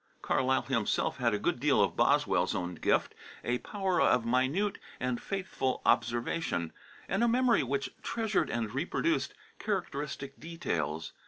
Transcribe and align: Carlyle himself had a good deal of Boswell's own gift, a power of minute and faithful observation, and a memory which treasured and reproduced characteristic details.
Carlyle 0.23 0.63
himself 0.63 1.17
had 1.17 1.31
a 1.31 1.37
good 1.37 1.59
deal 1.59 1.79
of 1.79 1.95
Boswell's 1.95 2.55
own 2.55 2.73
gift, 2.73 3.13
a 3.43 3.59
power 3.59 4.01
of 4.01 4.25
minute 4.25 4.79
and 4.99 5.21
faithful 5.21 5.79
observation, 5.85 6.73
and 7.07 7.23
a 7.23 7.27
memory 7.27 7.61
which 7.61 7.91
treasured 8.01 8.49
and 8.49 8.73
reproduced 8.73 9.35
characteristic 9.59 10.39
details. 10.39 11.11